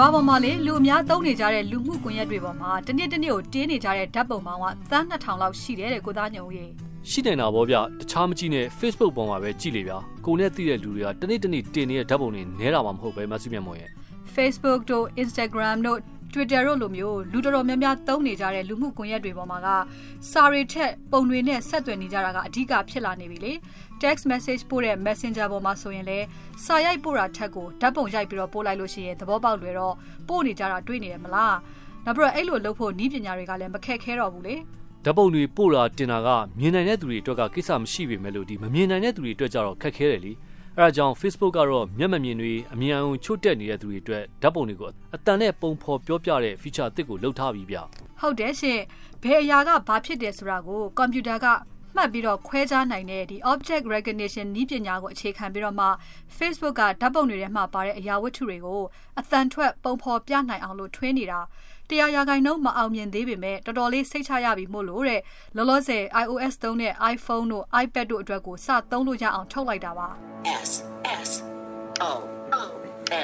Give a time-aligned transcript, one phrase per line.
[0.00, 6.70] ဘာပေါ်မှာလေလူအများသုံးနေကြတဲ့လူမှုကွန်ရက်တွေပေါ်မှာတနေ့တနေ့ကိုတင်းနေကြတဲ့ဓာတ်ပုံပေါင်းကသန်း2000လောက်ရှိတယ်တဲ့ကိုသားညုံကြီး
[7.10, 13.90] ရှိနေတာဗောဗျတခြားမကြည့်နဲ့ Facebook ပေါ်မှာပဲကြည့်လေဗျာကိုနဲ့သိတဲ့လူတွေကတနေ့တနေ့တင်နေတဲ့ဓာတ်ပုံတွေနဲတာမှမဟုတ်ပဲမဆုမြတ်မွန်ရဲ့
[14.34, 15.98] Facebook တို့ Instagram တို့
[16.32, 19.68] Twitter တို့လိုမျိုးလူတော်တော်များများသုံးနေကြတဲ့လူမှုကွန်ရက်တွေပေါ်မှာက
[20.30, 23.52] စာရီထက်ပုံတွေနဲ့ဆက်သွယ်နေကြတာကအဓိကဖြစ်လာနေပြီလေ
[24.02, 26.26] text message ပို့တဲ့ Messenger ပေါ်မှာဆိုရင်လည်း
[26.64, 29.94] စာရိုက်ပို့တာထက်ကိုဓာတ်ပုံရိုက်ပြီးတော့ပို့လိုက်လို့ရှိရင်သဘောပေါက်လွယ်တော့
[30.28, 31.56] ပို့နေကြတာတွေ့နေတယ်မလား
[32.04, 34.56] နောက်ပြီးတော့အဲ့လိုလုပ်ဖို့ဤပညာတွေကလည်းမခက်ခဲတော့ဘူးလေ
[35.04, 40.32] ဓာတ်ပုံတွေပို့တာတင်တာကမြင်နိုင်တဲ့သူတွေအတွက်ကကိစ္စမရှိပေမဲ့လို့ဒီမမြင်နိုင်တဲ့သူတွေအတွက်ကြတော့ခက်ခဲတယ်လी
[40.80, 47.76] အဲဒါကြောင့် Facebook ကတော့မျက်မမြင်တွေအမြင်အောင်ချို့တက်နေတဲ့သူတွေအတွက်ဓာတ်ပုံတွေကိုအတန်နဲ့ပုံဖော်ပြောပြတဲ့ feature အသစ်ကိုလုပ်ထားပြီးဗျ
[48.20, 48.80] ဟုတ်တယ်ရှင်
[49.22, 51.46] ဘယ်အရာကဘာဖြစ်တယ်ဆိုတာကိုကွန်ပျူတာက
[51.96, 55.86] မှတ်ပြီးတော့ခွဲခြားနိုင်တဲ့ဒီ object recognition နည်းပညာကိုအခြေခံပြီးတော့မှ
[56.38, 58.82] Facebook ကဓာတ်ပုံတွေထဲမှာပါတဲ့အရာဝတ္ထုတွေကို
[59.20, 61.40] အသံထွက်ပုံဖော်ပြနိုင်အောင်လို့ထွင်းနေတာ
[61.88, 65.20] တရားရာဂိုင်နှုန်းမအောင်မြင်သေးပေမဲ့တော်တော်လေးစိတ်ချရပြီမို့လို့တဲ့
[65.56, 70.08] လောလောဆယ် iOS သုံးတဲ့ iPhone တို့ iPad တို့အတွက်ကိုစသုံးလို့ရအောင်ထုတ်လိုက်တာပါ
[70.68, 70.70] S
[71.28, 71.30] S
[72.10, 72.12] O
[72.60, 72.62] O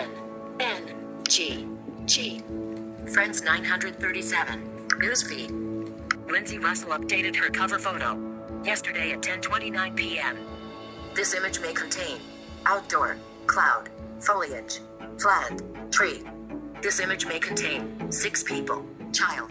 [0.06, 0.10] N
[0.80, 0.82] N
[1.34, 1.36] G
[2.12, 2.14] G
[3.12, 5.50] Friends 937 Newsfeed
[6.34, 8.35] Lindsay Russell updated her cover photo
[8.70, 10.36] yesterday at 10:29 p.m.
[11.18, 12.16] This image may contain
[12.72, 13.08] outdoor
[13.52, 13.84] cloud
[14.26, 14.74] foliage
[15.22, 15.54] flat
[15.96, 16.18] tree
[16.82, 19.48] This image may contain 6 people, child.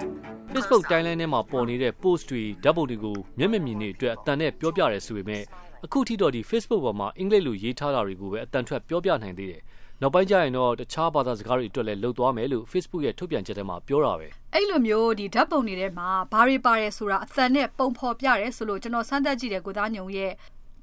[0.53, 5.43] Facebook timeline ထဲမှာပေါ်နေတဲ့ post တွေဓာတ်ပုံတွေကိုမျက်မြင်မြင်တွေအတွက်အတန်နဲ့ပြောပြရဲဆိုပေမဲ့
[5.85, 9.61] အခုထိတော့ဒီ Facebook ပေါ်မှာအင်္ဂလိပ်လိုရေးထားတာတွေကိုပဲအတန်ထွက်ပြောပြနိုင်သေးတယ်။
[10.01, 20.31] နောက်ပိုင်းကျရင်တော့တခြားဘာသာစကားတွေအတွက်လည်းလုပ်သွားမယ်လို့ Facebook ရဲ့ထုတ်ပြန်ချက်ထဲမှာပြောတာပဲ။အဲ့လိုမျိုးဒီဓာတ်ပုံတွေထဲမှာဘာတွေပါတယ်ဆိုတာအတန်နဲ့ပုံဖော်ပြရဲဆိုလို့ကျွန်တော်စမ်းသပ်ကြည့်တယ်ကိုသားညုံရဲ့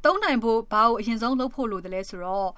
[0.04, 2.50] သုံးနိုင်ဖို့ဘာကိုအရင်ဆုံးလုပ်ဖို့လိုတယ်လဲဆိုတော့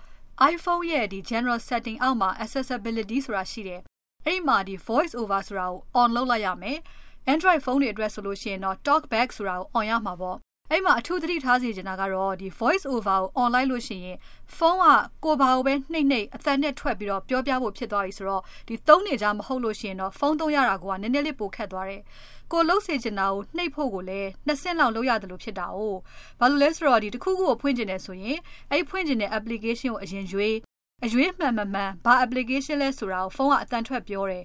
[0.52, 3.80] iPhone ရဲ့ဒီ general setting အောက်မှာ accessibility ဆိုတာရှိတယ်။
[4.26, 6.78] အဲ့ဒီမှာဒီ voice over ဆိုတာကို on လုပ်လိုက်ရမယ်။
[7.32, 10.36] Android ဖုန်းတွေအတွက်ဆိုလို့ရှိရင်တော့ talkback ဆိုတာကို on ရမှာပေါ့။
[10.70, 14.16] အဲ့မှာအထူးသတိထားစီချင်တာကတော့ဒီ voice over ကို on လိုက်လို့ရှိရင်
[14.56, 14.86] ဖုန်းက
[15.24, 22.02] ကိုဘာကိုပဲနှိမ့်နှိမ့်အသံနဲ့ထွက်ပြီးတော့ပြောပြဖို့ဖြစ်သွားပြီဆိုတော့ဒီသုံးနေကြမဟုတ်လို့ရှိရင်တော့ဖုန်းသုံးရတာကနည်းနည်းလေးပိုခက်သွားတယ်။
[22.52, 25.78] ကိုလှုပ်စေချင်တာကိုနှိပ်ဖို့ကိုလည်းနှစ်ဆင့်လောက်လုပ်ရတယ်လို့ဖြစ်တာ哦။
[26.40, 28.38] ဘာလို့လဲဆိုတော့ဒီတစ်ခုခုကိုဖွင့်ကျင်တယ်ဆိုရင်
[28.70, 30.56] အဲ့ဖွင့်ကျင်တဲ့ application ကိုအရင်ရွေး
[31.04, 34.44] အရွေးမှန်မမှန်ဘာ application လဲဆိုတာကိုဖုန်းကအတန်ထွက်ပြောတယ်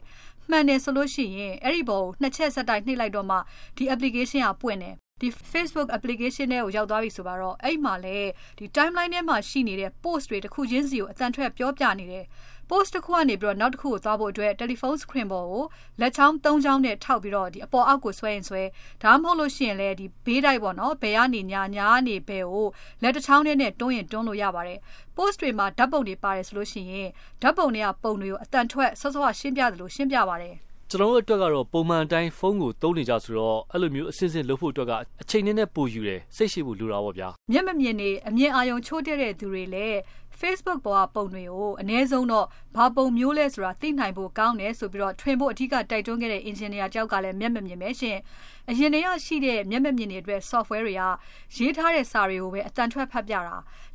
[0.50, 3.38] မှန်တယ်ဆိုလို့ရှိရင်အဲ့ဒီဘောကိုနှစ်ချက်ဆက်တိုက်နှိပ်လိုက်တော့မှ
[3.78, 8.18] ဒီ application ကပွင့်တယ် ဒီ Facebook application ထဲကိုရောက်သွားပြီဆိုတော့အဲ့မှာလေ
[8.57, 12.25] ဒီ timeline ထဲမှာရှိနေတဲ့ post တွေတစ်ခုချင်းစီကိုအတန်ထွက်ပြောပြနေတယ်
[12.69, 15.63] post တစ်ခုကနေပြီးတော့နောက်တစ်ခုကိုသွားဖို့အတွက် telephone screen ပေါ်ကို
[16.00, 18.63] လက်ချောင်း၃ချောင်းနဲ့ထောက်ပြီးတော့ဒီအပေါ်အောက်ကိုဆွဲရင်ဆွဲ
[19.03, 22.68] ဒါမှမဟုတ်လို့ရှိရင်လည်းဒီဘေးတိုက်ပေါ့နော်ဘယ်ကနေညာညာနေဘယ်ကို
[23.02, 24.79] လက်တစ်ချောင်းနဲ့တွန်းရင်တွန်းလို့ရပါတယ်
[25.16, 27.09] post တွေမှာဓာတ်ပုံတွေပါတယ်ဆိုလို့ရှိရင်
[27.41, 30.56] ဓာတ်ပုံတွေကပုံတွေကိုအတန်ထွက်ဆော့ဆော့ရှင်းပြတယ်လို့ရှင်းပြပါတယ်
[30.91, 39.97] ကျွန်တော်တို့အတွက်ကတော့ပုံမှန်တိုင်းဖုန်းကိုသုံးနေကြဆိုတော့အဲ့လိုမျိုးအစစ်စစ်လုပ်ဖို့အတွက်ကအချိန်နဲ့နဲ့ပိုယူတယ်စိတ်ရှိဖို့လိုတာပေါ့ဗျာမျက်မမြင်နေအမြင်အာရုံချိုးတဲ့သူတွေလည်း
[40.39, 42.45] Facebook ပေါ်ကပုံတွေကိုအ ਨੇ ဆုံးတော့
[42.75, 48.17] ဘာပုံမျိုးလဲဆိုတာသိနိုင်ဖို့ကောင်းတယ်ဆိုပြီးတော့ထွင်ဖို့အထူးကတိုက်တွန်းခဲ့တဲ့ engineer ကြောက်ကလည်းမျက်မမြင်ပဲရှင်
[48.69, 51.03] အရင်တည်းကရှိတဲ့မျက်မမြင်တွေအတွက် software တွေက
[51.57, 53.41] ရေးထားတဲ့စာတွေကိုပဲအတန်ထွက်ဖတ်ပြတာ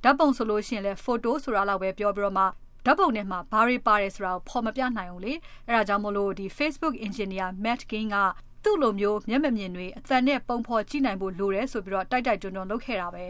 [0.02, 2.44] ဓာတ်ပုံဆိုလို့ရှိရင်လည်း photo ဆိုတာလောက်ပဲပြောပြီးတော့မှ
[2.84, 5.32] ဓာတ်ပုံထဲမှာဘာတွေပါတယ်ဆိုတာကိုဖော်မပြနိုင်ဘူးလေ
[5.68, 8.16] အဲဒါကြောင့်မလို့ဒီ Facebook engineer Matt King က
[8.64, 13.26] သူ့လိုမျိုးမျက်မမြင်တွေအသံနဲ့ပုံဖော်ကြည့်နိုင်ဖို့လိုတယ်ဆိုပြီးတော့တိုက်တိုက်တွန်းတွန်းလုပ်ခဲ့တာပဲ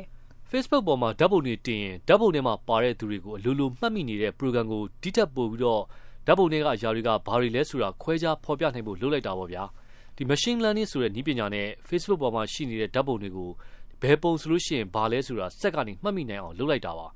[0.51, 5.83] Facebook ပေါ်မှာဓာတ်ပုံတွေတင်ရင်ဓာတ်ပုံထဲမှာပါတဲ့သူတွေကိုအလိုလိုမှတ်မိနေတဲ့ program ကိုဒီတက်ပို့ပြီးတော့
[6.27, 9.65] ဓာတ်ပုံတွေကအရာတွေကဘာတွေလဲဆိုတာခွဲခြားဖော်ပြနိုင်ဖို့လုပ်လိုက်တာပေါ့ဗျာ
[10.17, 13.51] ဒီ machine learning ဆိုတဲ့နည်းပညာနဲ့ Facebook ပေါ်မှာရှိနေတဲ့ဓာတ်ပုံတွေကို
[14.03, 17.07] ဘယ်ပုံဆိုလို့ရှိရင်ဘာလဲဆိုတာစက်ကနေမှတ်မိနိုင်အောင်လုပ်လိုက်တာပါ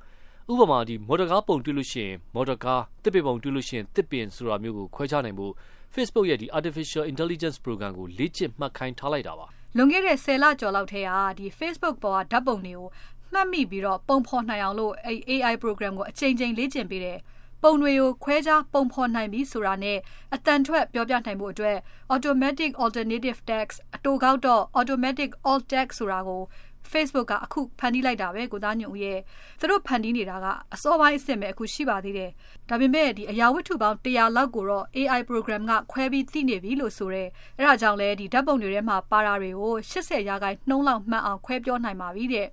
[0.52, 5.52] ဥပမာဒီမော်တော်ကားပုံတွေ့လို့ရှိရင်မော်တော်ကားတစ်ပင်ပုံတွေ့လို့ရှိရင်တစ်ပင်ဆိုတာမျိုးကိုခွဲခြားနိုင်ဖို့
[5.94, 9.46] Facebook ရဲ့ဒီ artificial intelligence program ကိုလေ့ကျင့်မှတ်ခိုင်းထားလိုက်တာပါ
[9.76, 12.88] လွန်ခဲ့တဲ့10လကျော်လောက်ထဲကဒီ Facebook ပေါ်ကဓာတ်ပုံတွေကို
[13.32, 17.18] မှတ်မိပြီးတော့ပုံဖော်နိုင်အောင်လို့အဲ AI program ကိုအချိန်ချင်းလေ့ကျင့်ပေးတယ်
[17.62, 19.98] ပုံတွေကိုခွဲခြားပုံဖော်နိုင်ပြီဆိုတာနဲ့
[20.34, 21.78] အတန်ထွက်ပြောပြနိုင်မှုအတွက်
[22.14, 26.42] automatic alternative text အတူကောက်တော့ automatic alt text ဆိုတာကို
[26.92, 29.18] Facebook ကအခုဖန်တီးလိုက်တာပဲကိုသားညုံရဲ့
[29.60, 32.30] သူတို့ဖန်တီးနေတာကအစောပိုင်းအစ်စ်ပဲအခုရှိပါသေးတယ်
[32.68, 37.24] ဒါပေမဲ့ဒီအရာဝတ္ထုပေါင်း100လောက်ကိုတော့ AI program ကခွဲပြီးသိနေပြီလို့ဆိုရဲ
[37.58, 42.48] အဲဒါကြောင့်လဲဒီဓာတ်ပုံတွေထဲမှာပါတာတွေကို80ရာခိုင်နှုန်းလောက်မှတ်အောင်ခွဲပြောနိုင်ပါပြီတဲ့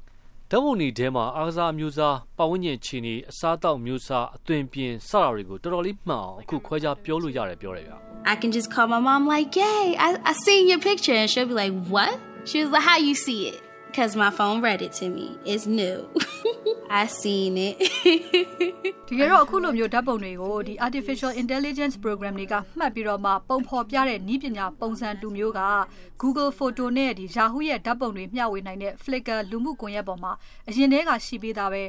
[0.52, 7.94] ဓာတ်ပုံတွေထဲမှာအားကစားမျိုးစားပတ်ဝန်းကျင်ခြေနေအစားတောက်မျိုးစားအသွင်ပြင်စတာတွေကိုတော်တော်လေးမှန်အောင်အခုခွဲခြားပြောလို့ရတယ်ပြောတယ်ဗျ
[8.32, 11.50] I can just call my mom like, "Yay, I I seen your picture." and she'll
[11.52, 12.16] be like, "What?"
[12.50, 13.65] She was like, "How you see it?"
[13.96, 15.38] Cause my phone read it to me.
[15.46, 16.10] It's new.
[16.90, 17.76] I seen it.
[19.08, 25.62] တကယ်တော့အခုလိုမျိုးဓာတ်ပုံတွေကိုဒီ artificial intelligence program တွေကမှတ်ပြီးတော့မှပုံဖော်ပြတဲ့နည်းပညာပုံစံတူမျိုးက
[26.22, 30.32] Google Photo နဲ့ဒီ Yahoo ရဲ့ဓာတ်ပုံတွေမျှဝေနိုင်တဲ့ Flickr လူမှုကွန်ရက်ပေါ်မှာ
[30.70, 31.84] အရင်တည်းကရှိပေးတာပဲ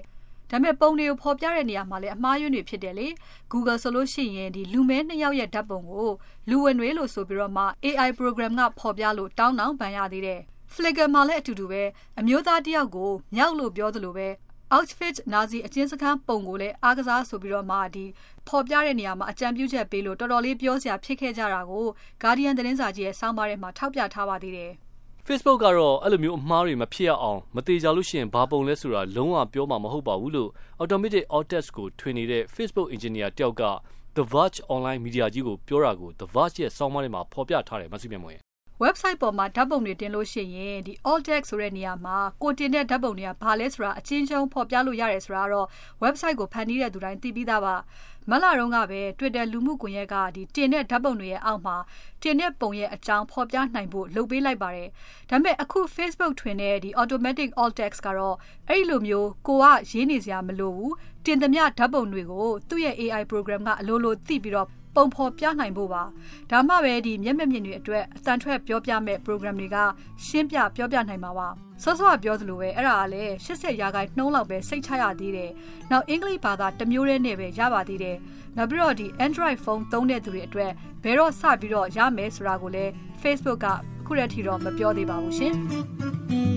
[0.51, 3.09] ဒါပေမဲ့ပုံတွေကိုဖော်ပြတဲ့နေရာမှာလည်းအမှားယွင်းတွေဖြစ်တယ်လေ
[3.53, 6.11] Google ဆိုလို့ရှိရင်ဒီလူမဲနှစ်ယောက်ရဲ့ဓာတ်ပုံကို
[6.51, 10.43] လူဝင်တွေလို့ဆိုပြီးတော့မှ AI program ကဖော်ပြလို့တောင်းတောင်းပန်ရသေးတယ်
[10.75, 11.83] Flickr မှာလည်းအတူတူပဲ
[12.21, 14.29] အမျိုးသားတယောက်ကိုမြောက်လို့ပြောသလိုပဲ
[14.75, 18.05] Auschwitz နာဇီအကျဉ်းစခန်းပုံကိုလည်းအားကစားဆိုပြီးတော့မှဒီ
[18.49, 21.85] ဖော်ပြတဲ့နေရာမှာအကြံပြုချက်ပေးလို့တော်တော်လေးပြောစရာဖြစ်ခဲ့ကြတာကို
[22.23, 24.73] Guardian သတင်းစာကြီးရဲ့စောင်းပါးထဲမှာထောက်ပြထားပါသေးတယ်။
[25.27, 30.51] Facebook ကတော့အဲ့လိုမျိုးအမှားတွေမဖြစ်ရအောင်မသေးကြလို့ရှိရင်ဘာပုံလဲဆိုတာလုံးဝပြောမှာမဟုတ်ပါဘူးလို့
[30.83, 33.63] Automatic Audits ကိုထွင်နေတဲ့ Facebook engineer တယောက်က
[34.17, 38.35] The Verge Online Media ကြီးကိုပြောတာကို The Verge ရဲ့စောင်းပါးထဲမှာဖော်ပြထားတယ်မသိမြင်မွေ
[38.83, 45.67] website ပေါ်မှာဓာတ်ပုံတွေတင်လို့ရှိရင်ဒီ alt text ဆိုတဲ့နေရာမှာကိုတင်တဲ့ဓာတ်ပုံတွေကဘာလဲဆိုတာအချင်းချင်းဖော်ပြလို့ရတယ်ဆိုတာတော့
[46.03, 47.75] website ကိုဖန်တီးတဲ့သူတိုင်းသိပြီးသားပါ
[48.31, 51.77] မလာတော့ကပဲ Twitter လူမှုကွန်ရက်ကဒီတင်တဲ့ဓာတ်ပုံတွေရဲ့အောက်မှာ
[52.23, 54.89] တင်တဲ့ပုံရဲ့အကြောင်းဖော်ပြနိုင်ဖို့လုပ်ပေးလိုက်ပါတယ်
[55.31, 58.37] ဒါပေမဲ့အခု Facebook ထွင်တဲ့ဒီ automatic alt text ကတော့
[58.69, 60.95] အဲ့လိုမျိုးကိုကရေးနေစရာမလိုဘူး
[61.25, 66.03] တင်သမျှဓာတ်ပုံတွေကိုသူ့ရဲ့ AI program ကအလိုလိုသိပြီးတော့ ပုံဖော်ပြနိုင်ဖို့ပါ
[66.51, 69.77] ဒါမှပဲဒီမျက်မျက်မြင်တွေအတွက်အတန်ထွက်ပြောပြမဲ့ program တွေက
[70.27, 71.49] ရှင်းပြပြောပြနိုင်မှာပါ
[71.83, 75.51] စောစောကပြောသလိုပဲအဲ့ဒါကလည်း80ရာခိုင်နှုန်းလောက်ပဲစိတ်ချရသေးတယ်
[75.91, 78.17] နောက်အင်္ဂလိပ်ဘာသာတစ်မျိုးတည်းနဲ့ပဲရပါသေးတယ်
[78.57, 80.73] နောက်ပြီးတော့ဒီ Android phone သုံးတဲ့သူတွေအတွက်
[81.05, 83.67] ဘယ်တော့စပြီးတော့ရမယ်ဆိုတာကိုလည်း Facebook က
[84.07, 86.56] ခုရက်ထိတော့မပြောသေးပါဘူးရှင်